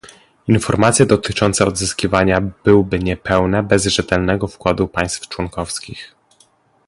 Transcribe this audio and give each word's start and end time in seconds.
Informacje 0.47 1.05
dotyczące 1.05 1.65
odzyskiwania 1.65 2.41
byłby 2.63 2.99
niepełne 2.99 3.63
bez 3.63 3.83
rzetelnego 3.85 4.47
wkładu 4.47 4.87
państw 4.87 5.27
członkowskich 5.27 6.15